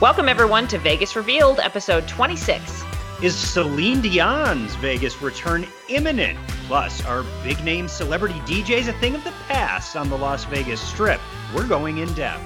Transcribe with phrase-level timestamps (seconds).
[0.00, 2.84] Welcome, everyone, to Vegas Revealed, episode 26.
[3.22, 6.38] Is Celine Dion's Vegas return imminent?
[6.66, 10.80] Plus, are big name celebrity DJs a thing of the past on the Las Vegas
[10.80, 11.20] Strip?
[11.54, 12.40] We're going in depth.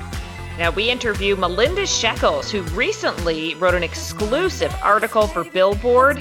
[0.59, 6.18] Now, we interview Melinda Sheckells, who recently wrote an exclusive article for Billboard,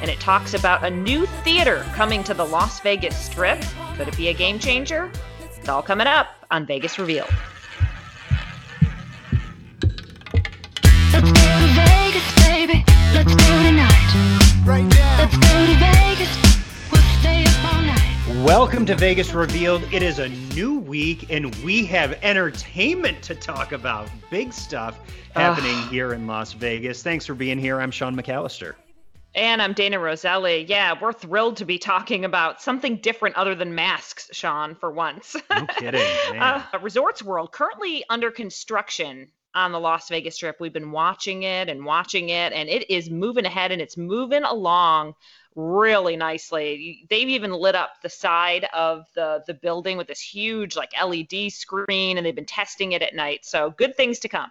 [0.00, 3.60] and it talks about a new theater coming to the Las Vegas Strip.
[3.96, 5.10] Could it be a game changer?
[5.56, 7.34] It's all coming up on Vegas Revealed.
[12.66, 12.84] Baby.
[13.14, 14.62] Let's go tonight.
[14.66, 15.18] right now.
[15.18, 16.90] Let's go to Vegas.
[16.90, 18.44] We'll stay up all night.
[18.44, 19.82] Welcome to Vegas Revealed.
[19.92, 24.08] It is a new week, and we have entertainment to talk about.
[24.30, 24.98] Big stuff
[25.34, 27.02] happening here in Las Vegas.
[27.02, 27.80] Thanks for being here.
[27.80, 28.74] I'm Sean McAllister.
[29.34, 30.64] And I'm Dana Roselli.
[30.66, 35.36] Yeah, we're thrilled to be talking about something different other than masks, Sean, for once.
[35.50, 36.00] No kidding,
[36.32, 36.64] man.
[36.72, 40.60] Uh, Resorts World, currently under construction on the Las Vegas Strip.
[40.60, 44.44] We've been watching it and watching it, and it is moving ahead and it's moving
[44.44, 45.14] along
[45.56, 47.06] really nicely.
[47.08, 51.50] They've even lit up the side of the the building with this huge like LED
[51.50, 53.44] screen, and they've been testing it at night.
[53.44, 54.50] So good things to come.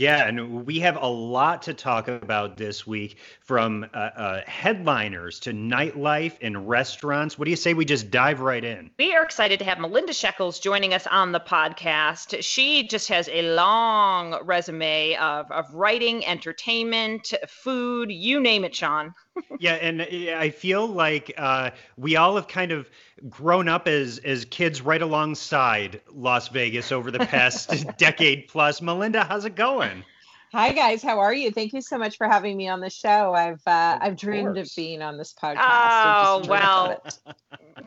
[0.00, 5.40] Yeah, and we have a lot to talk about this week from uh, uh, headliners
[5.40, 7.38] to nightlife and restaurants.
[7.38, 8.92] What do you say we just dive right in?
[8.98, 12.42] We are excited to have Melinda Sheckells joining us on the podcast.
[12.42, 19.12] She just has a long resume of, of writing, entertainment, food, you name it, Sean.
[19.58, 20.04] Yeah, and uh,
[20.36, 22.88] I feel like uh, we all have kind of
[23.28, 28.80] grown up as as kids right alongside Las Vegas over the past decade plus.
[28.80, 30.04] Melinda, how's it going?
[30.52, 31.52] Hi guys, how are you?
[31.52, 33.32] Thank you so much for having me on the show.
[33.34, 35.58] I've uh, Of I've dreamed of being on this podcast.
[35.58, 37.04] I've Oh, well.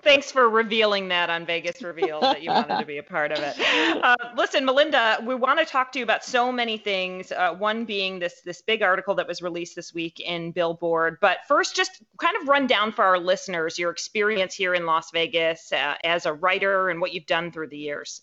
[0.02, 3.40] Thanks for revealing that on Vegas Reveal that you wanted to be a part of
[3.40, 3.58] it.
[4.04, 7.32] Uh, listen, Melinda, we want to talk to you about so many things.
[7.32, 11.18] Uh, one being this this big article that was released this week in Billboard.
[11.22, 15.12] But first, just kind of run down for our listeners your experience here in Las
[15.12, 18.22] Vegas uh, as a writer and what you've done through the years.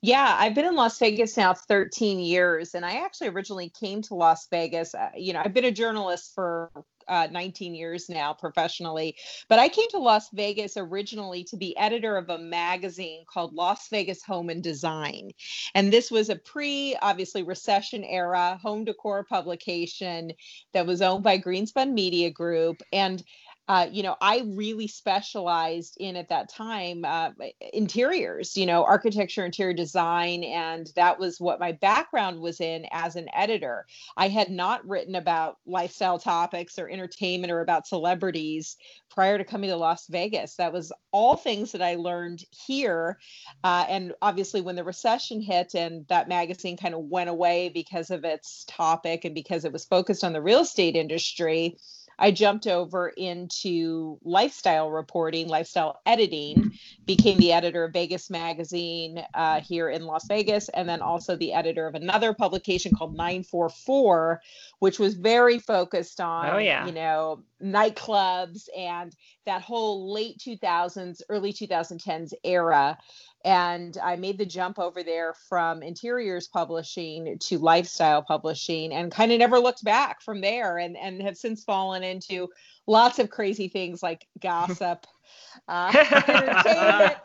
[0.00, 4.14] Yeah, I've been in Las Vegas now 13 years, and I actually originally came to
[4.14, 4.94] Las Vegas.
[4.94, 6.70] Uh, you know, I've been a journalist for
[7.08, 9.16] uh, 19 years now professionally,
[9.48, 13.88] but I came to Las Vegas originally to be editor of a magazine called Las
[13.88, 15.30] Vegas Home and Design.
[15.74, 20.32] And this was a pre, obviously, recession era home decor publication
[20.72, 22.82] that was owned by Greenspun Media Group.
[22.92, 23.22] And
[23.66, 27.30] uh, you know, I really specialized in at that time uh,
[27.72, 33.16] interiors, you know, architecture, interior design, and that was what my background was in as
[33.16, 33.86] an editor.
[34.18, 38.76] I had not written about lifestyle topics or entertainment or about celebrities
[39.08, 40.56] prior to coming to Las Vegas.
[40.56, 43.18] That was all things that I learned here.
[43.62, 48.10] Uh, and obviously, when the recession hit and that magazine kind of went away because
[48.10, 51.78] of its topic and because it was focused on the real estate industry.
[52.18, 56.72] I jumped over into lifestyle reporting, lifestyle editing,
[57.06, 61.52] became the editor of Vegas Magazine uh, here in Las Vegas, and then also the
[61.52, 64.40] editor of another publication called 944,
[64.78, 66.86] which was very focused on, Oh, yeah.
[66.86, 69.14] you know, nightclubs and
[69.46, 72.96] that whole late 2000s, early 2010s era
[73.44, 79.32] and I made the jump over there from interiors publishing to lifestyle publishing and kind
[79.32, 82.48] of never looked back from there and and have since fallen into
[82.86, 85.06] lots of crazy things like gossip
[85.68, 87.16] uh, entertainment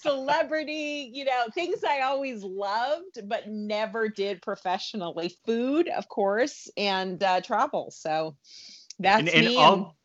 [0.00, 5.36] celebrity you know things i always loved but never did professionally.
[5.46, 7.90] Food of course and uh, travel.
[7.90, 8.36] So
[8.98, 9.96] that's and and me all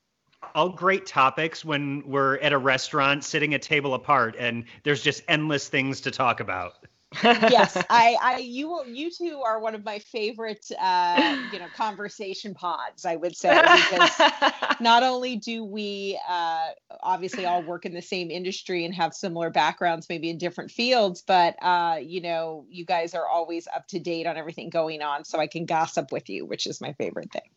[0.56, 5.24] all great topics when we're at a restaurant sitting a table apart and there's just
[5.28, 6.74] endless things to talk about.
[7.24, 11.68] yes i i you will- you two are one of my favorite uh you know
[11.76, 14.22] conversation pods i would say because
[14.80, 16.68] not only do we uh
[17.02, 21.24] obviously all work in the same industry and have similar backgrounds maybe in different fields
[21.26, 25.26] but uh you know you guys are always up to date on everything going on
[25.26, 27.50] so i can gossip with you which is my favorite thing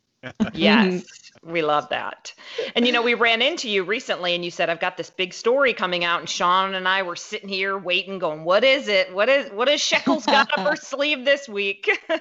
[0.55, 1.05] Yes,
[1.45, 2.33] we love that.
[2.77, 5.33] And you know, we ran into you recently and you said, I've got this big
[5.35, 6.21] story coming out.
[6.21, 9.13] And Sean and I were sitting here waiting, going, What is it?
[9.13, 11.89] What is what is Sheckells got up her sleeve this week?
[12.09, 12.21] and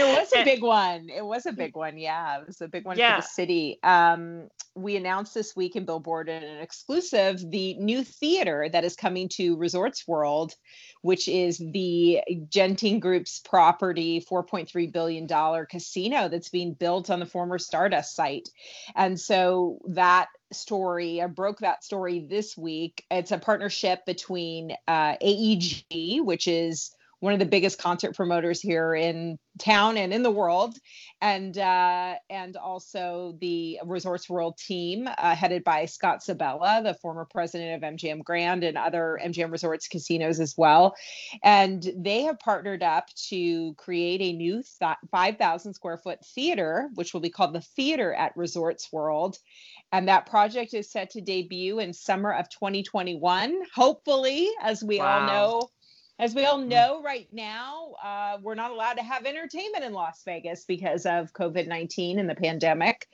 [0.00, 1.08] it was a big one.
[1.08, 1.96] It was a big one.
[1.98, 3.16] Yeah, it was a big one Yeah.
[3.16, 3.78] for the city.
[3.82, 8.96] Um, we announced this week in Billboard in an exclusive the new theater that is
[8.96, 10.54] coming to Resorts World,
[11.02, 15.28] which is the Genting Group's property, $4.3 billion
[15.66, 18.48] casino that's being built on the former Stardust site.
[18.96, 23.04] And so that story, I broke that story this week.
[23.10, 28.96] It's a partnership between uh, AEG, which is one of the biggest concert promoters here
[28.96, 30.76] in town and in the world,
[31.20, 37.24] and uh, and also the Resorts World team uh, headed by Scott Sibella, the former
[37.30, 40.96] president of MGM Grand and other MGM Resorts casinos as well,
[41.44, 47.14] and they have partnered up to create a new th- 5,000 square foot theater, which
[47.14, 49.38] will be called the Theater at Resorts World,
[49.92, 53.60] and that project is set to debut in summer of 2021.
[53.76, 55.20] Hopefully, as we Wow.
[55.20, 55.68] all know,
[56.22, 60.22] as we all know right now, uh, we're not allowed to have entertainment in Las
[60.24, 63.08] Vegas because of COVID 19 and the pandemic.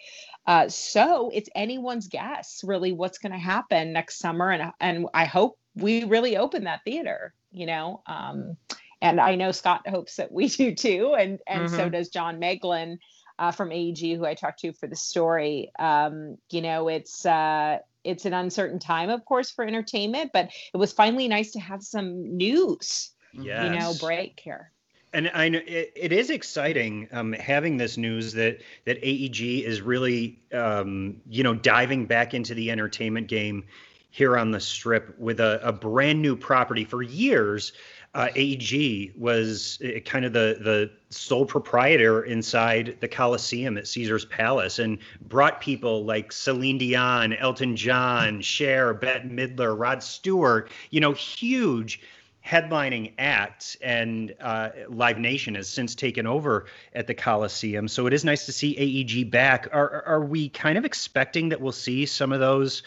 [0.46, 4.50] Uh, so it's anyone's guess, really, what's going to happen next summer.
[4.50, 8.02] And, and I hope we really open that theater, you know.
[8.06, 8.58] Um,
[9.00, 11.14] and I know Scott hopes that we do too.
[11.18, 11.92] And, and so Mhm.
[11.92, 12.98] does John Meglen
[13.38, 15.70] uh, from AEG, who I talked to for the story.
[15.78, 17.78] Um, you know, it's uh,
[18.08, 21.82] it's an uncertain time, of course, for entertainment, but it was finally nice to have
[21.82, 23.64] some news, Yes.
[23.64, 24.72] you know, break here.
[25.12, 29.80] And I know it, it is exciting um, having this news that that AEG is
[29.80, 33.64] really um, you know diving back into the entertainment game
[34.10, 36.84] here on the strip with a, a brand new property.
[36.84, 37.72] For years,
[38.18, 44.24] uh, AEG was uh, kind of the the sole proprietor inside the Coliseum at Caesar's
[44.24, 44.98] Palace and
[45.28, 52.00] brought people like Celine Dion, Elton John, Cher, Bette Midler, Rod Stewart, you know, huge
[52.44, 57.86] headlining acts and uh, Live Nation has since taken over at the Coliseum.
[57.86, 59.68] So it is nice to see AEG back.
[59.72, 62.82] Are, are we kind of expecting that we'll see some of those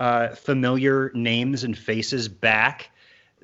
[0.00, 2.90] uh, familiar names and faces back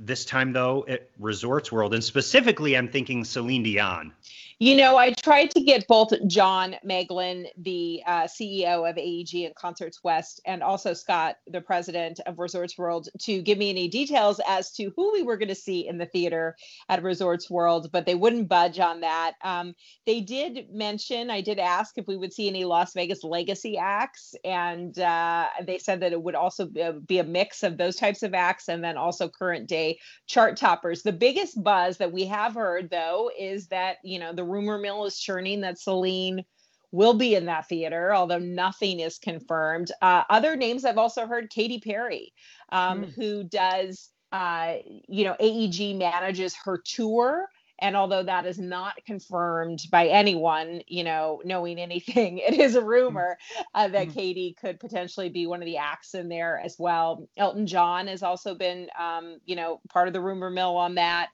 [0.00, 1.94] this time, though, at Resorts World?
[1.94, 4.12] And specifically, I'm thinking Celine Dion.
[4.60, 9.54] You know, I tried to get both John Meglen, the uh, CEO of AEG and
[9.54, 14.40] Concerts West, and also Scott, the president of Resorts World, to give me any details
[14.48, 16.56] as to who we were going to see in the theater
[16.88, 19.34] at Resorts World, but they wouldn't budge on that.
[19.44, 19.76] Um,
[20.06, 24.34] they did mention, I did ask if we would see any Las Vegas legacy acts,
[24.42, 26.66] and uh, they said that it would also
[27.06, 31.04] be a mix of those types of acts and then also current day chart toppers.
[31.04, 35.04] The biggest buzz that we have heard, though, is that, you know, the rumor mill
[35.06, 36.44] is churning that Celine
[36.90, 39.90] will be in that theater, although nothing is confirmed.
[40.00, 42.32] Uh, other names I've also heard Katy Perry,
[42.72, 43.10] um, Hmm.
[43.14, 44.76] who does, uh,
[45.08, 47.46] you know, AEG manages her tour.
[47.80, 52.84] And although that is not confirmed by anyone, you know, knowing anything, it is a
[52.84, 53.36] rumor
[53.74, 54.12] uh, that Hmm.
[54.12, 57.28] Katy could potentially be one of the acts in there as well.
[57.36, 61.28] Elton John has also been, um, you know, part of the rumor mill on that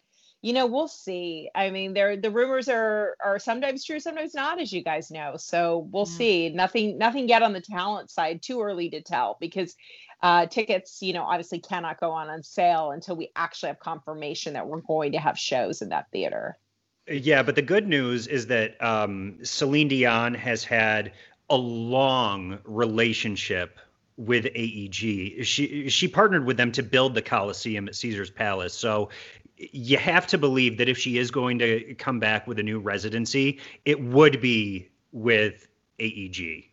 [0.45, 4.61] you know we'll see i mean there the rumors are are sometimes true sometimes not
[4.61, 6.09] as you guys know so we'll Mm.
[6.09, 9.75] see nothing nothing yet on the talent side too early to tell because
[10.23, 14.53] uh, tickets you know obviously cannot go on on sale until we actually have confirmation
[14.55, 16.59] that we're going to have shows in that theater
[17.07, 21.13] Yeah, but the good news is that um, Celine Dion has had
[21.51, 23.79] a long relationship
[24.17, 25.45] with AEG.
[25.45, 28.73] She she partnered with them to build the Coliseum at Caesar's Palace.
[28.73, 29.11] So
[29.57, 32.79] you have to believe that if she is going to come back with a new
[32.79, 35.69] residency, it would be with
[36.01, 36.65] AEG.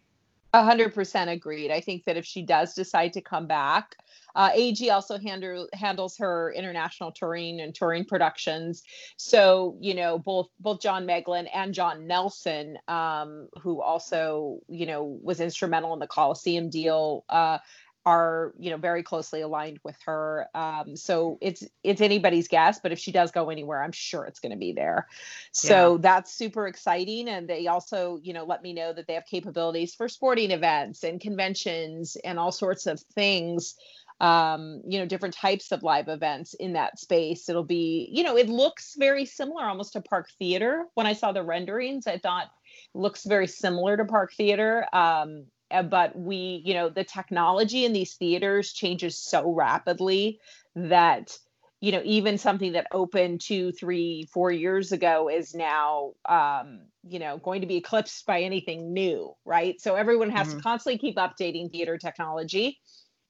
[0.54, 1.72] Hundred percent agreed.
[1.72, 3.96] I think that if she does decide to come back,
[4.36, 8.84] uh, AG also handle, handles her international touring and touring productions.
[9.16, 15.18] So you know, both both John Meglen and John Nelson, um, who also you know
[15.22, 17.60] was instrumental in the Coliseum deal, uh,
[18.06, 20.48] are you know very closely aligned with her.
[20.56, 24.40] Um, so it's it's anybody's guess, but if she does go anywhere, I'm sure it's
[24.40, 25.08] going to be there.
[25.52, 29.26] So that's super exciting, and they also you know let me know that they have
[29.26, 33.76] capabilities for sporting events and conventions and all sorts of things.
[34.20, 37.50] Um, you know, different types of live events in that space.
[37.50, 40.86] It'll be, you know, it looks very similar almost to Park Theater.
[40.94, 42.52] When I saw the renderings, I thought
[42.94, 44.86] looks very similar to Park Theater.
[44.94, 45.46] Um,
[45.90, 50.40] but we you know the technology in these theaters changes so rapidly
[50.76, 51.38] that
[51.80, 57.20] you know even something that opened two three four years ago is now um, you
[57.20, 59.80] know going to be eclipsed by anything new right?
[59.82, 62.80] So everyone has to constantly keep updating theater technology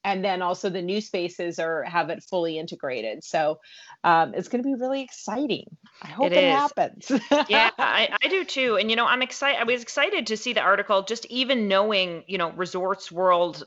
[0.03, 3.23] and then also the new spaces are have it fully integrated.
[3.23, 3.59] So
[4.03, 5.65] um, it's going to be really exciting.
[6.01, 7.11] I hope It it, happens.
[7.49, 8.77] Yeah, I, I do too.
[8.77, 9.59] And you know, I'm excited.
[9.59, 13.65] I was excited to see the article, just even knowing, you know, Resorts World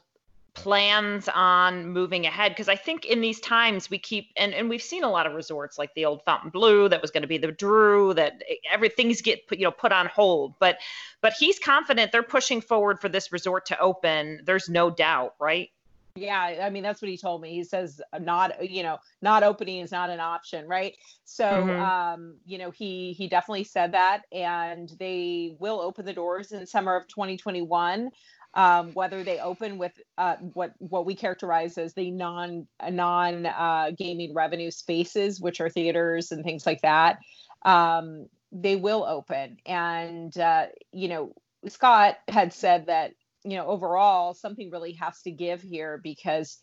[0.54, 2.52] plans on moving ahead.
[2.52, 5.34] Because I think in these times we keep and and we've seen a lot of
[5.34, 9.46] resorts like the old Fontainebleau that was going to be the Drew that everything's get
[9.46, 10.54] put, you know put on hold.
[10.58, 10.78] But
[11.20, 14.40] but he's confident they're pushing forward for this resort to open.
[14.44, 15.70] There's no doubt right
[16.16, 17.50] Yeah, I mean that's what he told me.
[17.54, 20.94] He says not, you know, not opening is not an option, right?
[21.24, 21.80] So, Mhm.
[21.80, 26.66] um, you know, he he definitely said that, and they will open the doors in
[26.66, 28.10] summer of 2021.
[28.54, 33.90] Um, whether they open with uh, what what we characterize as the non non uh,
[33.98, 37.18] gaming revenue spaces, which are theaters and things like that,
[37.64, 39.56] um, they will open.
[39.66, 41.34] And uh, you know,
[41.68, 43.14] Scott had said that
[43.44, 46.58] you know overall something really has to give here because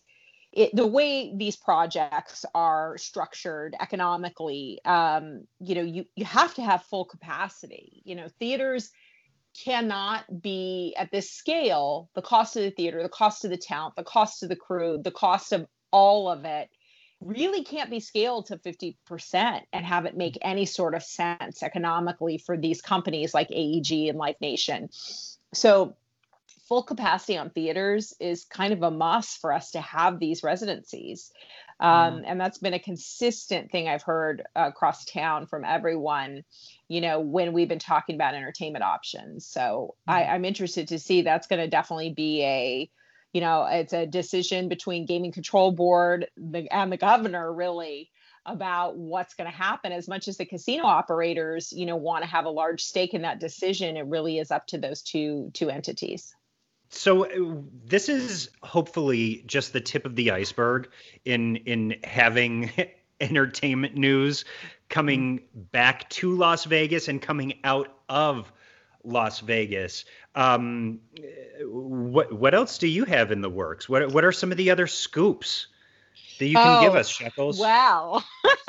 [0.51, 6.61] it, the way these projects are structured economically um, you know you, you have to
[6.61, 8.91] have full capacity you know theaters
[9.63, 13.95] cannot be at this scale the cost of the theater the cost of the talent
[13.95, 16.69] the cost of the crew the cost of all of it
[17.21, 22.39] really can't be scaled to 50% and have it make any sort of sense economically
[22.39, 24.89] for these companies like AEG and Live Nation.
[25.53, 25.95] So
[26.71, 31.29] full capacity on theaters is kind of a must for us to have these residencies.
[31.81, 36.43] Um, And that's been a consistent thing I've heard uh, across town from everyone,
[36.87, 39.45] you know, when we've been talking about entertainment options.
[39.45, 42.89] So I, I'm interested to see that's going to definitely be a,
[43.33, 46.27] you know, it's a decision between Gaming Control Board
[46.71, 48.09] and the governor, really
[48.45, 52.27] about what's going to happen as much as the casino operators you know want to
[52.27, 55.69] have a large stake in that decision it really is up to those two two
[55.69, 56.33] entities
[56.91, 60.89] So uh, this is hopefully just the tip of the iceberg
[61.25, 62.69] in in having
[63.21, 64.45] entertainment news
[64.89, 68.51] coming back to Las Vegas and coming out of
[69.03, 70.05] Las Vegas.
[70.35, 70.99] Um,
[71.63, 73.87] what what else do you have in the works?
[73.87, 75.67] What what are some of the other scoops
[76.39, 77.57] that you can give Oh, us, Sheckells?
[77.57, 78.21] Wow.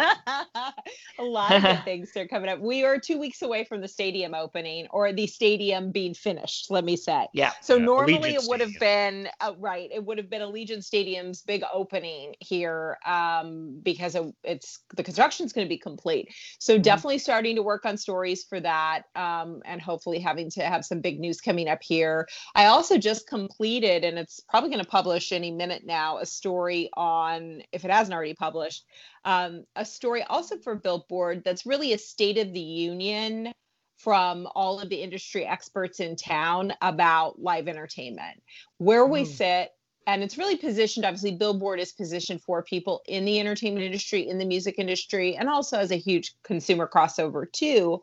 [1.18, 2.60] a lot of good things are coming up.
[2.60, 6.84] We are two weeks away from the stadium opening or the stadium being finished, let
[6.84, 7.26] me say.
[7.32, 7.52] Yeah.
[7.60, 9.88] So Yeah, normally Allegiant it would have been uh, right.
[9.92, 15.52] It would have been Allegiant Stadium's big opening here um, because it, it's the construction's
[15.52, 16.28] going to be complete.
[16.58, 17.00] So Mm-hmm.
[17.02, 21.00] definitely starting to work on stories for that, um, and hopefully having to have some
[21.00, 22.28] big news coming up here.
[22.54, 26.90] I also just completed, and it's probably going to publish any minute now, a story
[26.94, 28.84] on if it hasn't already published,
[29.24, 33.52] um, a story also for Billboard that's really a State of the Union
[33.96, 38.42] from all of the industry experts in town about live entertainment,
[38.78, 39.26] where we Mm.
[39.26, 39.70] sit.
[40.08, 44.38] And it's really positioned, obviously, Billboard is positioned for people in the entertainment industry, in
[44.38, 48.02] the music industry, and also as a huge consumer crossover, too.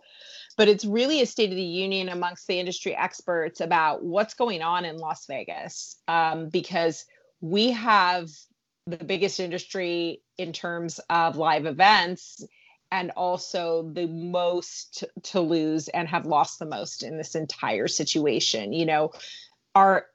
[0.55, 4.61] But it's really a state of the union amongst the industry experts about what's going
[4.61, 7.05] on in Las Vegas um, because
[7.41, 8.29] we have
[8.89, 12.43] the biggest industry in terms of live events
[12.91, 18.73] and also the most to lose and have lost the most in this entire situation.
[18.73, 19.11] You know
[19.75, 20.07] our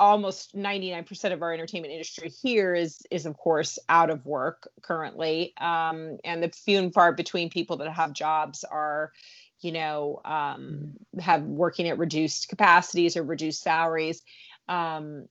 [0.00, 5.54] almost 99% of our entertainment industry here is is of course out of work currently.
[5.60, 9.12] Um, and the few and far between people that have jobs are
[9.60, 14.22] you know um, have working at reduced capacities or reduced salaries.
[14.68, 15.28] Um,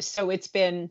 [0.00, 0.90] so it's been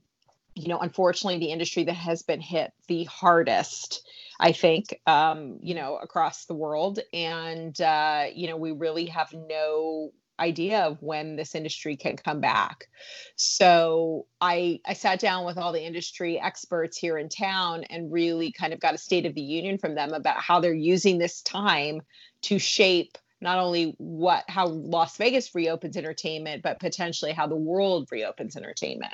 [0.56, 4.08] you know unfortunately the industry that has been hit the hardest
[4.40, 7.00] i think um, you know across the world.
[7.14, 12.42] And uh, you know we really have no idea of when this industry can come
[12.42, 12.88] back.
[13.36, 18.52] So i i sat down with all the industry experts here in town and really
[18.52, 21.42] kind of got a state of the union from them about how they're using this
[21.42, 22.02] time
[22.44, 28.08] to shape not only what how las vegas reopens entertainment but potentially how the world
[28.12, 29.14] reopens entertainment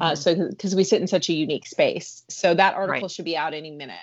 [0.00, 0.18] uh, Mhm.
[0.18, 3.10] so because we sit in such a unique space so that article Right.
[3.10, 3.96] should be out any minute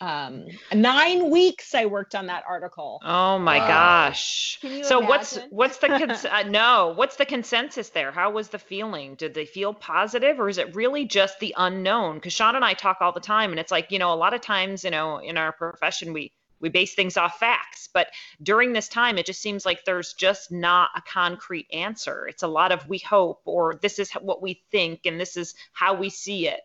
[0.00, 3.66] um nine weeks i worked on that article Oh my Wow.
[3.66, 4.58] gosh.
[4.60, 8.12] Can you so what's what's the cons- uh, no, what's the consensus there?
[8.12, 9.14] How was the feeling?
[9.14, 12.20] Did they feel positive or is it really just the unknown?
[12.20, 14.34] Cuz Sean and I talk all the time and it's like, you know, a lot
[14.34, 18.08] of times, you know, in our profession we we base things off facts, but
[18.42, 22.26] during this time it just seems like there's just not a concrete answer.
[22.28, 25.54] It's a lot of we hope or this is what we think and this is
[25.72, 26.60] how we see it.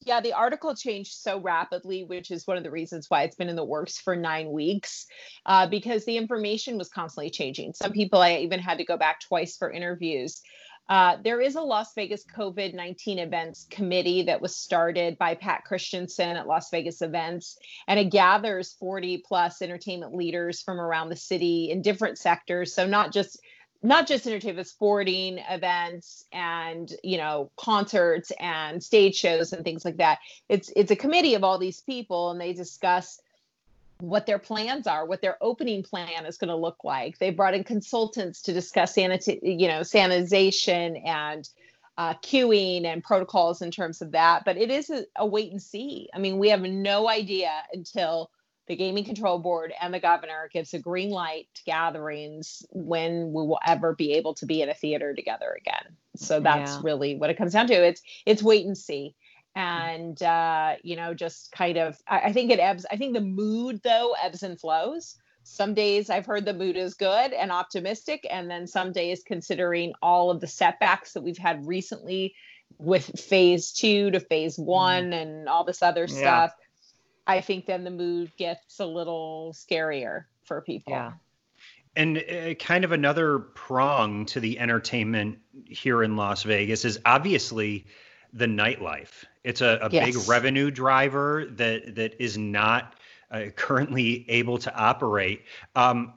[0.00, 3.48] Yeah, the article changed so rapidly, which is one of the reasons why it's been
[3.48, 5.06] in the works for nine weeks,
[5.44, 7.74] uh, because the information was constantly changing.
[7.74, 10.40] Some people I even had to go back twice for interviews.
[10.88, 15.64] Uh, there is a Las Vegas COVID 19 events committee that was started by Pat
[15.64, 21.16] Christenson at Las Vegas Events, and it gathers 40 plus entertainment leaders from around the
[21.16, 22.74] city in different sectors.
[22.74, 23.38] So, not just
[23.82, 29.98] not just entertainment, sporting events and you know concerts and stage shows and things like
[29.98, 30.18] that.
[30.48, 33.20] It's it's a committee of all these people, and they discuss
[34.00, 37.18] what their plans are, what their opening plan is going to look like.
[37.18, 41.48] They brought in consultants to discuss sanita- you know sanitization and
[41.96, 44.44] uh, queuing and protocols in terms of that.
[44.44, 46.08] But it is a, a wait and see.
[46.14, 48.30] I mean, we have no idea until
[48.68, 53.42] the gaming control board and the governor gives a green light to gatherings when we
[53.42, 55.96] will ever be able to be in a theater together again.
[56.16, 56.82] So that's Yeah.
[56.82, 57.74] really what it comes down to.
[57.74, 59.14] It's it's wait and see.
[59.58, 62.86] And uh, you know, just kind of I, I think it ebbs.
[62.90, 65.16] I think the mood though ebbs and flows.
[65.42, 69.94] Some days I've heard the mood is good and optimistic, and then some days considering
[70.00, 72.34] all of the setbacks that we've had recently
[72.78, 76.16] with phase two to phase one and all this other Yeah.
[76.18, 76.54] stuff.
[77.26, 80.92] I think then the mood gets a little scarier for people.
[80.92, 81.12] Yeah.
[81.96, 87.86] And uh, kind of another prong to the entertainment here in Las Vegas is obviously
[88.32, 89.24] the nightlife.
[89.44, 92.94] It's a, a big revenue driver that that is not
[93.30, 95.42] uh, currently able to operate.
[95.74, 96.14] Um,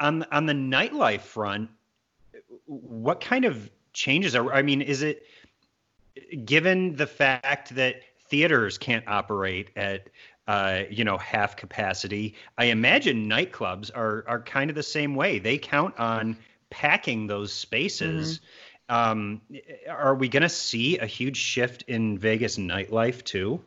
[0.00, 1.70] on on the nightlife front,
[2.66, 4.52] what kind of changes are?
[4.52, 5.24] I mean, is it
[6.44, 10.08] given the fact that theaters can't operate at
[10.46, 12.34] uh, you know half capacity?
[12.58, 15.38] I imagine nightclubs are are kind of the same way.
[15.38, 16.36] They count on
[16.70, 18.40] packing those spaces.
[18.88, 19.40] Um,
[19.88, 23.60] are we going to see a huge shift in Vegas nightlife too?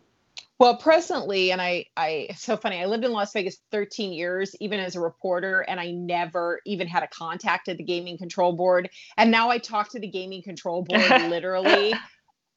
[0.60, 2.82] Well, presently, and I, I, so funny.
[2.82, 6.88] I lived in Las Vegas 13 years, even as a reporter, and I never even
[6.88, 8.90] had a contact at the gaming control board.
[9.18, 11.94] And now I talk to the gaming control board literally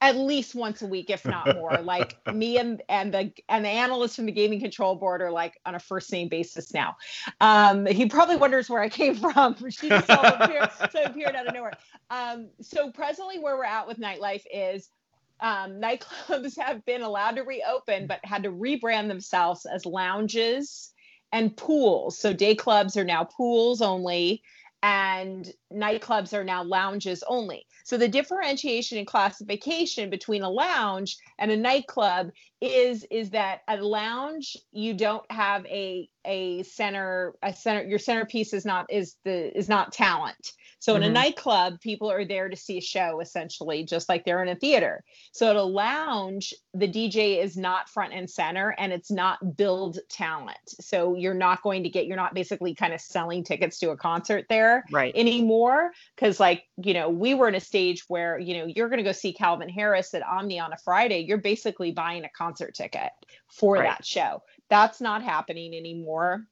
[0.01, 1.71] at least once a week, if not more.
[1.91, 5.59] Like me and and the and the analysts from the gaming control board are like
[5.67, 6.97] on a first name basis now.
[7.41, 9.57] Um, he probably wonders where I came from.
[9.71, 11.73] She just so appeared, so appeared out of nowhere.
[12.11, 14.91] Um, so presently, where we're at with nightlife is
[15.41, 20.93] um, nightclubs have been allowed to reopen, but had to rebrand themselves as lounges
[21.33, 22.19] and pools.
[22.19, 24.43] So day clubs are now pools only,
[24.83, 27.67] and nightclubs are now lounges only.
[27.85, 33.77] So the differentiation and classification between a lounge and a nightclub is is that a
[33.77, 39.57] lounge you don't have a a center a center your centerpiece is not is the
[39.57, 40.53] is not talent.
[40.81, 41.13] So in a Mhm.
[41.13, 45.05] nightclub, people are there to see a show essentially, just like they're in a theater.
[45.33, 49.99] So at a lounge, the DJ is not front and center and it's not build
[50.09, 50.59] talent.
[50.81, 53.97] So you're not going to get, you're not basically kind of selling tickets to a
[53.97, 55.15] concert there Right.
[55.15, 55.93] anymore.
[56.17, 59.05] Cause like, you know, we were in a stage where, you know, you're going to
[59.05, 61.21] go see Calvin Harris at Omnia on a Friday.
[61.21, 63.11] You're basically buying a concert ticket
[63.49, 63.85] for Right.
[63.85, 64.43] that show.
[64.71, 66.47] That's not happening anymore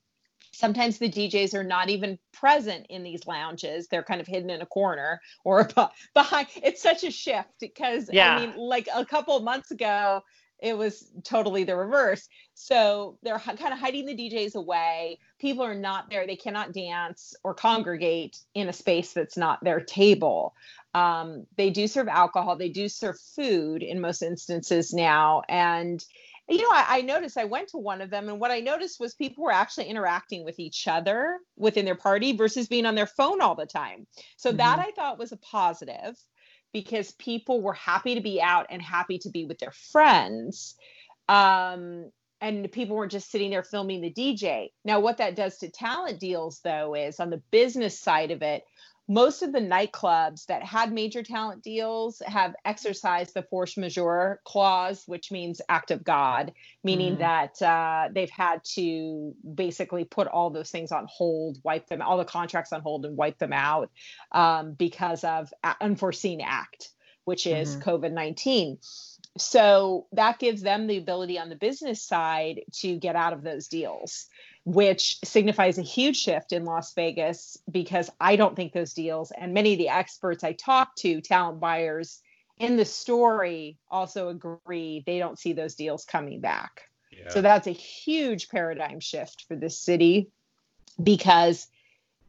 [0.58, 3.86] sometimes the DJs are not even present in these lounges.
[3.86, 5.68] They're kind of hidden in a corner or
[6.14, 6.48] behind.
[6.56, 8.36] It's such a shift because Yeah.
[8.36, 10.22] I mean, like a couple of months ago,
[10.60, 12.28] it was totally the reverse.
[12.54, 15.20] So they're kind of hiding the DJs away.
[15.38, 16.26] People are not there.
[16.26, 20.54] They cannot dance or congregate in a space that's not their table.
[20.94, 22.56] Um, they do serve alcohol.
[22.56, 25.42] They do serve food in most instances now.
[25.48, 26.04] And
[26.48, 28.98] you know, I, I noticed I went to one of them, and what I noticed
[28.98, 33.06] was people were actually interacting with each other within their party versus being on their
[33.06, 34.06] phone all the time.
[34.36, 36.16] So that I thought was a positive
[36.72, 40.74] because people were happy to be out and happy to be with their friends.
[41.28, 44.68] Um, and people weren't just sitting there filming the DJ.
[44.84, 48.62] Now, what that does to talent deals, though, is on the business side of it,
[49.08, 55.02] most of the nightclubs that had major talent deals have exercised the force majeure clause,
[55.06, 56.52] which means act of God,
[56.84, 57.18] meaning Mhm.
[57.18, 62.18] that uh, they've had to basically put all those things on hold, wipe them, all
[62.18, 63.90] the contracts on hold, and wipe them out
[64.32, 66.90] um, because of unforeseen act,
[67.24, 67.82] which is Mhm.
[67.82, 68.78] COVID 19.
[69.38, 73.68] So that gives them the ability on the business side to get out of those
[73.68, 74.26] deals
[74.68, 79.54] which signifies a huge shift in Las Vegas because I don't think those deals and
[79.54, 82.20] many of the experts I talk to, talent buyers
[82.58, 86.82] in the story also agree they don't see those deals coming back.
[87.10, 87.30] Yeah.
[87.30, 90.28] So that's a huge paradigm shift for this city
[91.02, 91.68] because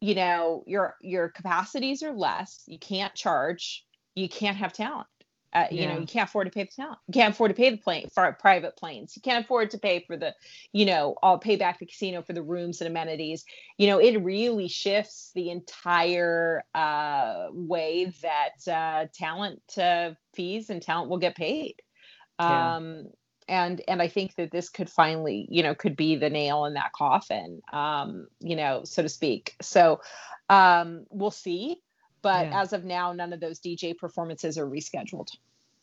[0.00, 5.08] you know your your capacities are less, you can't charge, you can't have talent.
[5.52, 7.70] Uh, you know you can't afford to pay the talent you can't afford to pay
[7.70, 10.32] the plane for private planes you can't afford to pay for the
[10.72, 13.44] you know i'll pay back the casino for the rooms and amenities.
[13.78, 20.80] You know it really shifts the entire uh, way that uh, talent uh, fees and
[20.80, 21.76] talent will get paid.
[22.38, 22.76] Yeah.
[22.76, 23.06] um,
[23.48, 26.74] and and i think that this could finally you know could be the nail in
[26.74, 29.56] that coffin um, you know so to speak.
[29.60, 30.00] So
[30.48, 31.80] um, we'll see
[32.22, 32.60] but Yeah.
[32.62, 35.28] as of now none of those dj performances are rescheduled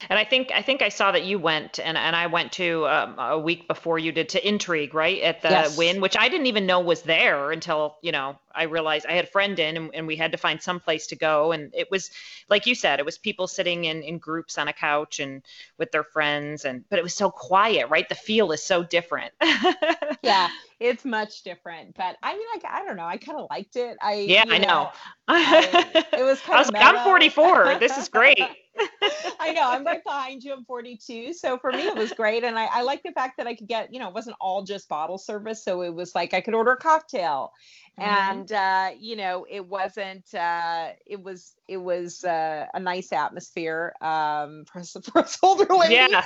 [0.10, 2.88] And I think I think I saw that you went, and, and I went to
[2.88, 5.78] um, a week before you did to Intrigue, right at the Yes.
[5.78, 9.26] Wynn, which I didn't even know was there until you know I realized I had
[9.26, 11.90] a friend in, and, and we had to find some place to go, and it
[11.90, 12.12] was
[12.48, 15.42] like you said, it was people sitting in in groups on a couch and
[15.80, 18.08] with their friends, and but it was so quiet, right?
[18.08, 19.34] The feel is so different.
[20.22, 23.76] yeah it's much different but i mean like i don't know i kind of liked
[23.76, 24.92] it i Yeah, I know.
[25.28, 27.80] I- it was kind I was of like, I'm 44.
[27.80, 28.40] This is great.
[29.40, 30.54] I know I'm right behind you.
[30.54, 31.34] I'm 42.
[31.34, 32.44] So for me, it was great.
[32.44, 34.64] And I, I like the fact that I could get, you know, it wasn't all
[34.64, 35.64] just bottle service.
[35.64, 37.52] So it was like I could order a cocktail.
[38.00, 38.04] Mhm.
[38.06, 43.94] And, uh, you know, it wasn't, uh, it was, it was uh, a nice atmosphere
[44.02, 46.08] um, for, us- for us older ladies.
[46.12, 46.26] Yeah,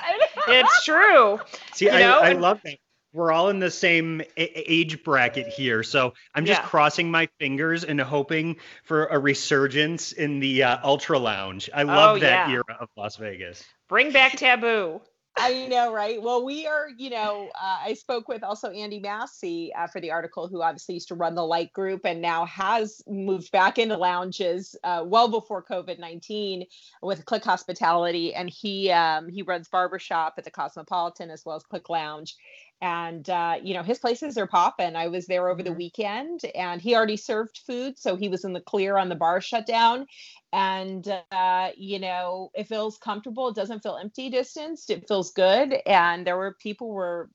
[0.49, 1.39] it's true.
[1.73, 2.77] See, You I, know, I love that.
[3.13, 6.67] We're all in the same age bracket here, so I'm just Yeah.
[6.67, 11.69] crossing my fingers and hoping for a resurgence in the uh, Ultra Lounge.
[11.73, 12.53] I love Oh, that yeah.
[12.53, 13.65] era of Las Vegas.
[13.89, 15.01] Bring back Tabu.
[15.37, 16.21] I know, right?
[16.21, 20.11] Well, we are, you know, uh, I spoke with also Andy Masi uh, for the
[20.11, 23.95] article, who obviously used to run the Light Group and now has moved back into
[23.95, 26.65] lounges uh, well before COVID nineteen
[27.01, 31.63] with Clique Hospitality, and he um, he runs barbershop at the Cosmopolitan as well as
[31.63, 32.35] Clique Lounge.
[32.81, 34.95] And uh, you know his places are popping.
[34.95, 35.77] I was there over the Mhm.
[35.77, 39.39] weekend, and he already served food, so he was in the clear on the bar
[39.41, 40.07] shutdown
[40.53, 45.75] and uh, you know it feels comfortable it doesn't feel empty distanced it feels good
[45.85, 47.29] and there were people were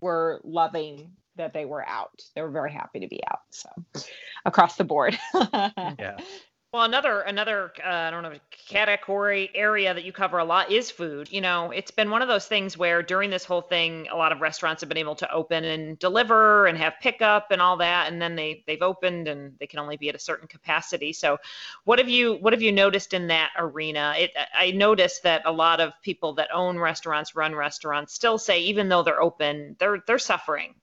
[0.00, 3.68] were loving that they were out they were very happy to be out so
[4.44, 5.16] across the board
[5.98, 6.18] Yeah.
[6.70, 8.34] Well, another another uh, I don't know
[8.68, 11.32] category area that you cover a lot is food.
[11.32, 14.32] You know, it's been one of those things where during this whole thing, a lot
[14.32, 18.12] of restaurants have been able to open and deliver and have pickup and all that,
[18.12, 21.14] and then they they've opened and they can only be at a certain capacity.
[21.14, 21.38] So,
[21.84, 24.14] what have you what have you noticed in that arena?
[24.18, 28.60] It I noticed that a lot of people that own restaurants, run restaurants, still say
[28.60, 30.74] even though they're open, they're they're suffering.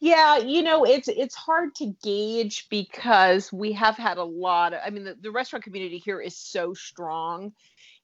[0.00, 4.80] Yeah, you know, it's it's hard to gauge because we have had a lot of
[4.84, 7.52] I mean the, the restaurant community here is so strong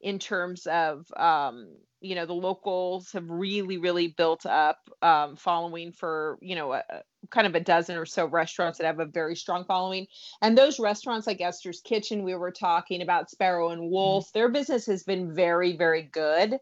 [0.00, 5.92] in terms of um, you know, the locals have really, really built up um following
[5.92, 6.83] for, you know, a,
[7.31, 10.07] kind of a dozen or so restaurants that have a very strong following.
[10.40, 14.87] And those restaurants like Esther's Kitchen, we were talking about Sparrow and Wolf, their business
[14.87, 16.59] has been very, very good.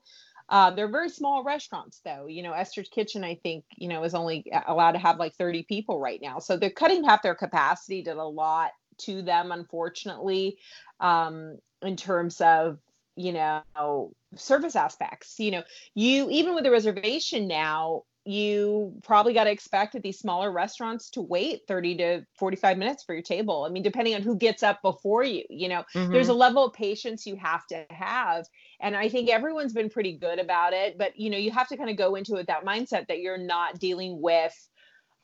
[0.51, 2.27] Uh, they're very small restaurants, though.
[2.27, 5.63] You know, Esther's Kitchen, I think, you know, is only allowed to have like 30
[5.63, 6.41] people right now.
[6.41, 10.59] So they're cutting half their capacity, did a lot to them, unfortunately,
[10.99, 12.79] um, in terms of,
[13.15, 15.39] you know, service aspects.
[15.39, 15.63] You know,
[15.95, 21.11] you, even with a reservation now, you probably got to expect at these smaller restaurants
[21.11, 23.65] to wait 30 to 45 minutes for your table.
[23.65, 26.73] I mean, depending on who gets up before you, you know, there's a level of
[26.73, 28.47] patience you have to have
[28.81, 31.77] and i think everyone's been pretty good about it but you know you have to
[31.77, 34.55] kind of go into it that mindset that you're not dealing with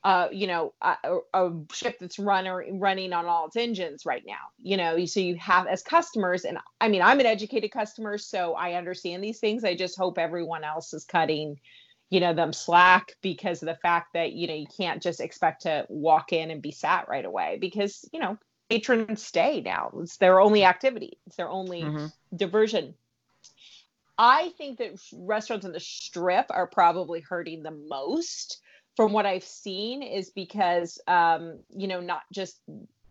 [0.03, 4.05] uh, you know, a, a a ship that's run or running on all its engines
[4.05, 4.35] right now.
[4.57, 8.53] You know, so you have as customers, and I mean, I'm an educated customer, so
[8.53, 9.65] I understand these things.
[9.65, 11.59] I just hope everyone else is cutting,
[12.09, 15.63] you know, them slack because of the fact that you know you can't just expect
[15.63, 18.37] to walk in and be sat right away because you know
[18.69, 19.91] patrons stay now.
[19.99, 21.17] It's their only activity.
[21.27, 22.11] It's their only Mhm.
[22.35, 22.95] diversion.
[24.17, 28.59] I think that restaurants on the strip are probably hurting the most
[28.95, 32.59] from what I've seen is because um, you know, not just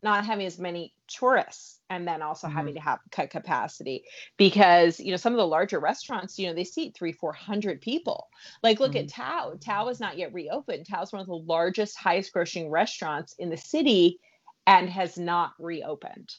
[0.03, 4.05] not having as many tourists and then also having to have cut capacity
[4.37, 7.81] because you know some of the larger restaurants you know they seat three four hundred
[7.81, 8.29] people.
[8.63, 9.55] Like look at tao.
[9.61, 10.87] Tao is not yet reopened.
[10.87, 14.19] Tao is one of the largest highest grossing restaurants in the city
[14.67, 16.35] and has not reopened.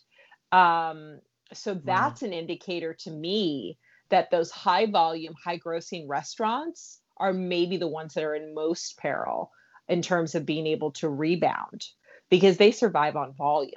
[0.51, 1.19] Um,
[1.53, 3.77] so that's an indicator to me
[4.09, 8.97] that those high volume, high grossing restaurants are maybe the ones that are in most
[8.97, 9.51] peril
[9.87, 11.87] in terms of being able to rebound
[12.29, 13.73] because they survive on volume.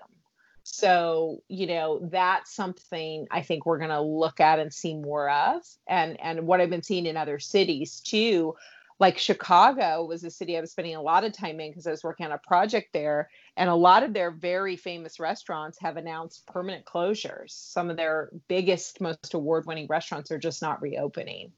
[0.62, 5.30] So, you know, that's something I think we're going to look at and see more
[5.30, 5.62] of.
[5.86, 8.54] And and what I've been seeing in other cities too,
[8.98, 11.90] like Chicago was a city I was spending a lot of time in because I
[11.90, 13.30] was working on a project there.
[13.56, 17.50] And a lot of their very famous restaurants have announced permanent closures.
[17.50, 21.52] Some of their biggest, most award winning restaurants are just not reopening.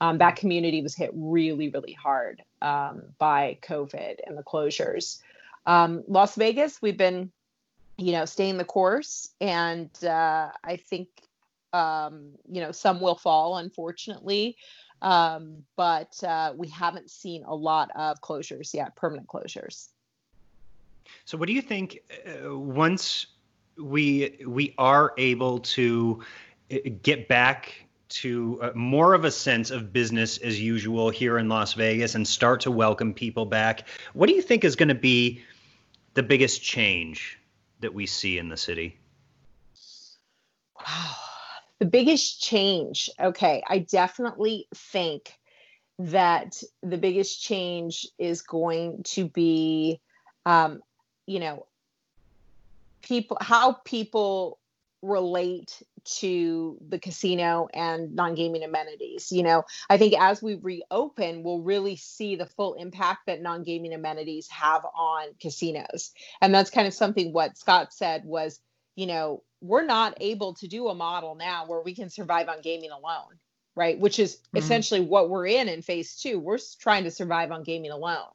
[0.00, 5.20] Um, that community was hit really, really hard um, by COVID and the closures.
[5.66, 7.30] Um, Las Vegas, we've been,
[7.96, 9.30] you know, staying the course.
[9.40, 11.08] And uh, I think,
[11.72, 14.56] um, you know, some will fall, unfortunately
[15.04, 19.88] um, but uh, we haven't seen a lot of closures yet, permanent closures.
[21.26, 23.26] So, what do you think uh, once
[23.76, 26.22] we we are able to
[26.72, 27.74] uh, get back
[28.08, 32.26] to uh, more of a sense of business as usual here in Las Vegas and
[32.26, 33.88] start to welcome people back.
[34.12, 35.42] What do you think is going to be
[36.14, 37.38] the biggest change
[37.80, 38.98] that we see in the city?
[40.78, 41.14] Wow.
[41.80, 43.10] The biggest change.
[43.20, 43.62] Okay.
[43.68, 45.34] I definitely think
[45.98, 50.00] that the biggest change is going to be,
[50.46, 50.80] um,
[51.26, 51.66] you know,
[53.02, 54.58] people, how people
[55.02, 59.64] relate to the casino and non-gaming amenities you know?
[59.88, 64.84] I think as we reopen we'll really see the full impact that non-gaming amenities have
[64.94, 66.12] on casinos.
[66.40, 68.60] And that's kind of something what scott said was
[68.96, 72.60] you know we're not able to do a model now where we can survive on
[72.60, 73.38] gaming alone
[73.76, 73.98] right?
[73.98, 74.58] Which is mm-hmm.
[74.58, 76.38] essentially what we're in in phase two.
[76.38, 78.28] We're trying to survive on gaming alone.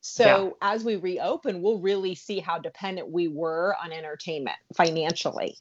[0.00, 0.74] So yeah.
[0.74, 5.58] as we reopen we'll really see how dependent we were on entertainment financially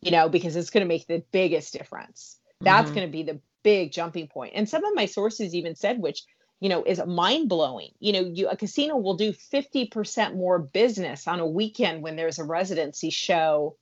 [0.00, 2.38] you know, because it's going to make the biggest difference.
[2.60, 2.94] That's mm-hmm.
[2.94, 4.52] going to be the big jumping point.
[4.54, 6.22] And some of my sources even said, which,
[6.60, 7.90] you know, is mind blowing.
[7.98, 12.38] You know, you, a casino will do 50% more business on a weekend when there's
[12.38, 13.76] a residency show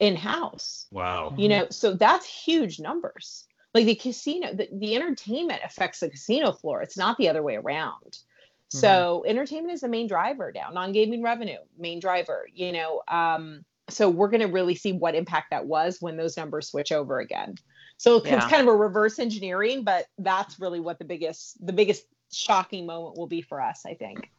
[0.00, 0.86] in house.
[0.90, 1.34] Wow.
[1.36, 3.46] You know, so that's huge numbers.
[3.72, 6.82] Like the casino, the, the entertainment affects the casino floor.
[6.82, 8.12] It's not the other way around.
[8.12, 8.78] Mm-hmm.
[8.78, 14.08] So entertainment is the main driver now, non-gaming revenue, main driver, you know, um, so
[14.08, 17.56] we're going to really see what impact that was when those numbers switch over again.
[17.96, 18.36] So yeah.
[18.36, 22.86] it's kind of a reverse engineering but that's really what the biggest the biggest shocking
[22.86, 24.30] moment will be for us i think.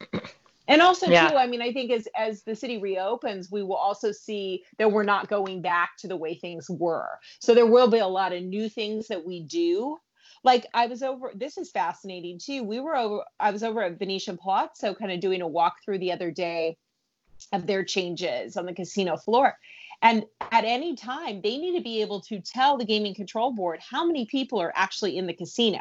[0.68, 1.30] And also yeah.
[1.30, 4.92] too i mean i think as as the city reopens we will also see that
[4.92, 7.18] we're not going back to the way things were.
[7.40, 9.98] So there will be a lot of new things that we do.
[10.44, 12.62] Like i was over this is fascinating too.
[12.62, 16.12] We were over i was over at venetian palazzo kind of doing a walkthrough the
[16.12, 16.76] other day
[17.52, 19.58] of their changes on the casino floor.
[20.02, 23.80] And at any time, they need to be able to tell the gaming control board
[23.80, 25.80] how many people are actually in the casino.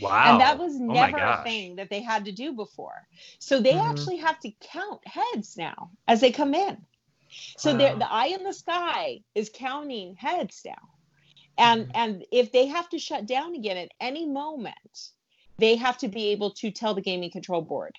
[0.00, 0.32] Wow.
[0.32, 3.06] And that was oh never oh a thing that they had to do before.
[3.38, 3.90] So they mm-hmm.
[3.90, 6.78] actually have to count heads now as they come in.
[7.58, 7.96] So wow.
[7.96, 10.88] the eye in the sky is counting heads now.
[11.58, 11.90] And mm-hmm.
[11.94, 15.10] and if they have to shut down again at any moment,
[15.58, 17.94] they have to be able to tell the gaming control board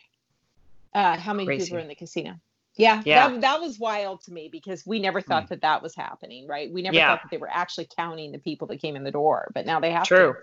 [0.94, 1.66] uh, how many Crazy.
[1.66, 2.40] people are in the casino.
[2.82, 3.30] Yeah, yeah.
[3.30, 5.50] That, that was wild to me because we never thought mm.
[5.50, 6.72] that that was happening, right?
[6.72, 7.10] We never yeah.
[7.10, 9.80] thought that they were actually counting the people that came in the door, but now
[9.80, 10.34] they have True.
[10.34, 10.40] to.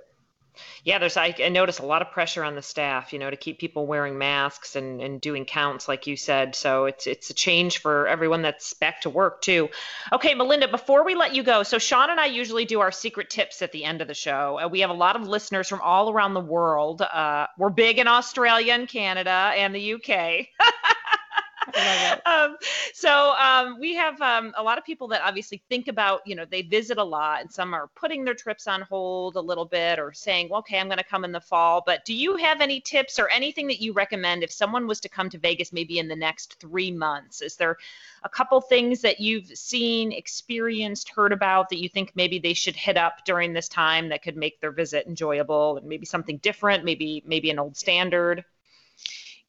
[0.84, 3.36] Yeah, there's I, I notice a lot of pressure on the staff, you know, to
[3.36, 6.54] keep people wearing masks and, and doing counts, like you said.
[6.54, 9.68] So it's it's a change for everyone that's back to work too.
[10.12, 13.30] Okay, Melinda, before we let you go, so Sean and I usually do our secret
[13.30, 14.58] tips at the end of the show.
[14.60, 17.02] Uh, we have a lot of listeners from all around the world.
[17.02, 20.48] Uh, we're big in Australia and Canada and the UK.
[22.26, 22.56] um,
[22.92, 26.44] so um, we have um, a lot of people that obviously think about, you know,
[26.44, 29.98] they visit a lot, and some are putting their trips on hold a little bit
[29.98, 31.82] or saying, well, okay, I'm going to come in the fall.
[31.84, 35.08] But do you have any tips or anything that you recommend if someone was to
[35.08, 37.42] come to Vegas maybe in the next three months?
[37.42, 37.76] Is there
[38.22, 42.76] a couple things that you've seen, experienced, heard about that you think maybe they should
[42.76, 46.84] hit up during this time that could make their visit enjoyable and maybe something different,
[46.84, 48.44] maybe maybe an old standard?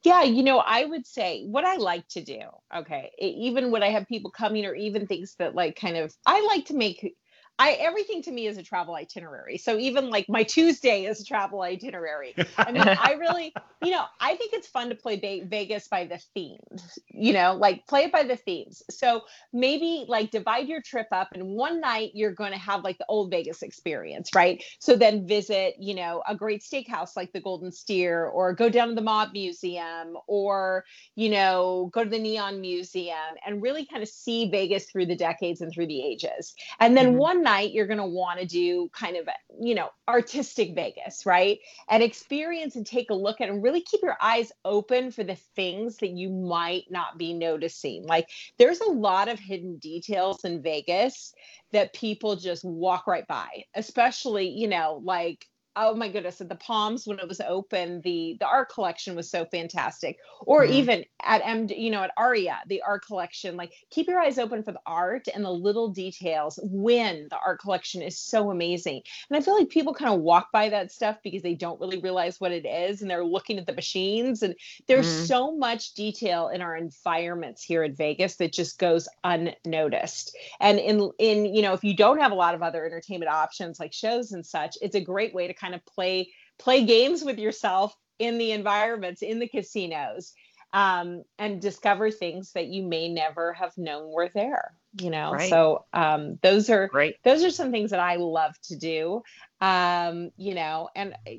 [0.04, 2.40] Yeah, you know, I would say what I like to do,
[2.74, 6.42] okay, even when I have people coming or even things that like kind of, I
[6.48, 7.16] like to make
[7.60, 9.58] I everything to me is a travel itinerary.
[9.58, 12.34] So even like my Tuesday is a travel itinerary.
[12.58, 16.06] I mean, I really, you know, I think it's fun to play ba- Vegas by
[16.06, 16.98] the themes.
[17.10, 18.82] You know, like play it by the themes.
[18.90, 22.98] So maybe like divide your trip up, and one night you're going to have like
[22.98, 24.64] the old Vegas experience, right?
[24.80, 28.88] So then visit, you know, a great steakhouse like the Golden Steer, or go down
[28.88, 34.02] to the Mob Museum, or you know, go to the Neon Museum, and really kind
[34.02, 36.54] of see Vegas through the decades and through the ages.
[36.80, 37.18] And then mm-hmm.
[37.18, 39.28] one night you're going to want to do kind of
[39.60, 41.60] you know artistic vegas right?
[41.90, 45.36] And experience and take a look at and really keep your eyes open for the
[45.56, 48.06] things that you might not be noticing.
[48.06, 51.34] Like there's a lot of hidden details in vegas
[51.72, 55.48] that people just walk right by especially you know like
[55.80, 59.30] oh my goodness at the palms when it was open the the art collection was
[59.30, 60.74] so fantastic or mm-hmm.
[60.74, 64.62] even at m you know at aria the art collection like keep your eyes open
[64.62, 69.38] for the art and the little details when the art collection is so amazing and
[69.38, 72.40] i feel like people kind of walk by that stuff because they don't really realize
[72.40, 74.56] what it is and they're looking at the machines and
[74.88, 75.26] there's mm-hmm.
[75.26, 81.10] so much detail in our environments here in vegas that just goes unnoticed and in
[81.20, 84.32] in you know if you don't have a lot of other entertainment options like shows
[84.32, 88.38] and such it's a great way to kind of play play games with yourself in
[88.38, 90.34] the environments in the casinos
[90.74, 94.74] um, and discover things that you may never have known were there.
[95.00, 95.50] You know, Right.
[95.50, 97.16] so um, those are Great.
[97.24, 99.22] those are some things that I love to do.
[99.62, 101.32] Um, you know, and uh,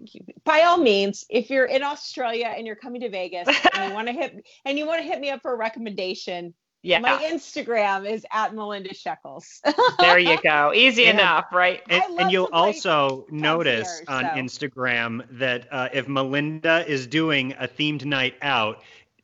[0.45, 4.09] by all means, if you're in Australia and you're coming to Vegas and you want
[4.09, 7.01] to hit and you want to hit me up for a recommendation, Yeah.
[7.01, 9.61] my Instagram is at Melinda Sheckells.
[9.99, 10.73] there you go.
[10.75, 11.83] Easy And- enough, right?
[11.91, 14.69] And, and you'll also notice concierge, on so.
[14.69, 18.83] Instagram that uh, if Melinda is doing a themed night out,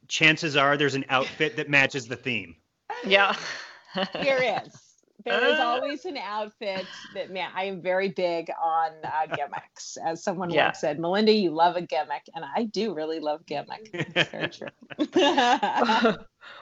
[0.09, 2.57] chances are there's an outfit that matches the theme.
[3.07, 3.35] Yeah.
[4.15, 4.73] there is.
[5.25, 7.51] There is always an outfit that man.
[7.55, 10.67] I am very big on uh, gimmicks, as someone Yeah.
[10.67, 10.99] once said.
[11.01, 13.91] Melinda, you love a gimmick, and I do really love gimmick.
[13.93, 14.69] It's very true.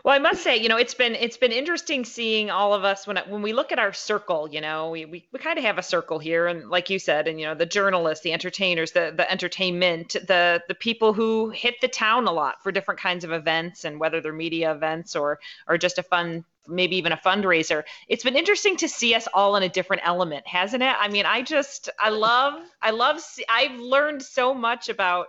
[0.04, 3.06] Well, I must say, you know, it's been it's been interesting seeing all of us
[3.06, 4.48] when when we look at our circle.
[4.50, 7.26] You know, we we, we kind of have a circle here, and like you said,
[7.26, 11.80] and you know, the journalists, the entertainers, the the entertainment, the the people who hit
[11.80, 15.40] the town a lot for different kinds of events, and whether they're media events or
[15.66, 19.56] or just a fun maybe even a fundraiser it's been interesting to see us all
[19.56, 23.20] in a different element hasn't it i mean i just i love i love
[23.50, 25.26] i've learned so much about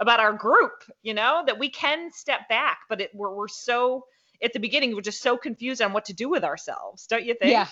[0.00, 4.04] about our group you know that we can step back but it, we're, we're so
[4.42, 7.34] at the beginning we're just so confused on what to do with ourselves don't you
[7.34, 7.66] think yeah.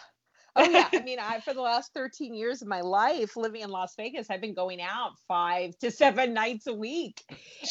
[0.56, 0.88] Oh yeah.
[0.92, 4.30] I mean, I for the last 13 years of my life living in Las Vegas,
[4.30, 7.22] I've been going out five to seven nights a week.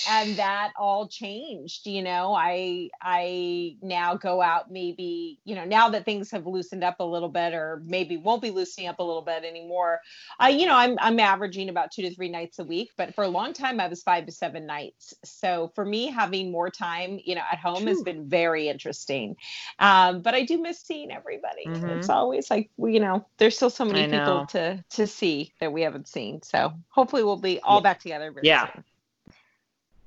[0.09, 1.85] And that all changed.
[1.85, 6.83] You know, I I now go out maybe, you know, now that things have loosened
[6.83, 9.99] up a little bit or maybe won't be loosening up a little bit anymore.
[10.39, 13.23] I, you know, I'm I'm averaging about two to three nights a week, but for
[13.23, 15.13] a long time I was five to seven nights.
[15.23, 19.35] So for me, having more time, you know, at home has been very interesting.
[19.79, 21.71] Um, but I do miss seeing everybody.
[21.87, 25.71] It's always like you know, there's still so many I people to to see that
[25.71, 26.41] we haven't seen.
[26.41, 27.83] So hopefully we'll be all Yeah.
[27.83, 28.31] back together.
[28.31, 28.67] Very Yeah.
[28.73, 28.83] soon.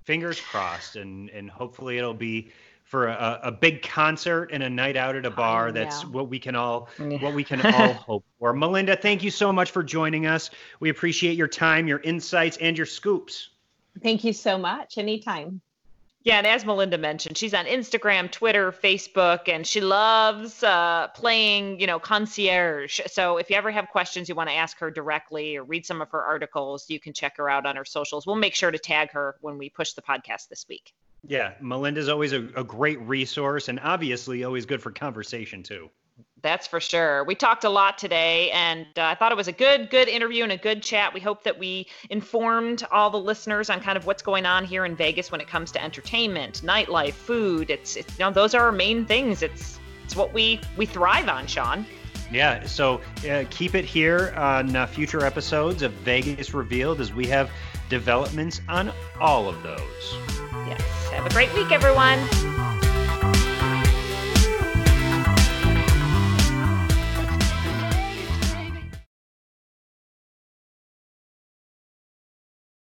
[0.04, 2.50] Fingers crossed, and and hopefully it'll be
[2.84, 5.72] for a, a big concert and a night out at a bar.
[5.72, 6.10] That's know.
[6.10, 7.18] what we can all Yeah.
[7.18, 8.52] what we can all hope for.
[8.52, 10.50] Melinda, thank you so much for joining us.
[10.78, 13.50] We appreciate your time, your insights, and your scoops.
[14.02, 14.98] Thank you so much.
[14.98, 15.60] Anytime.
[16.26, 21.78] Yeah, and as Melinda mentioned, she's on Instagram, Twitter, Facebook, and she loves uh, playing,
[21.78, 23.00] you know, concierge.
[23.06, 26.02] So if you ever have questions you want to ask her directly or read some
[26.02, 28.26] of her articles, you can check her out on her socials.
[28.26, 30.92] We'll make sure to tag her when we push the podcast this week.
[31.24, 35.90] Yeah, Melinda's always a, a great resource, and obviously always good for conversation too.
[36.42, 37.24] That's for sure.
[37.24, 40.42] We talked a lot today, and uh, I thought it was a good, good interview
[40.42, 41.14] and a good chat.
[41.14, 44.84] We hope that we informed all the listeners on kind of what's going on here
[44.84, 47.70] in Vegas when it comes to entertainment, nightlife, food.
[47.70, 49.42] It's, it's you know, those are our main things.
[49.42, 51.86] It's, it's what we we thrive on, Sean.
[52.30, 57.26] Yeah, so uh, keep it here on uh, future episodes of Vegas Revealed as we
[57.28, 57.50] have
[57.88, 60.16] developments on all of those.
[60.66, 60.82] Yes.
[61.10, 62.18] Have a great week, everyone.